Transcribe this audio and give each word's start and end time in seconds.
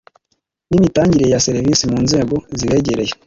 n 0.69 0.71
imitangire 0.79 1.25
ya 1.27 1.43
serivisi 1.45 1.83
mu 1.91 1.97
nzego 2.05 2.35
zibegereye 2.57 3.13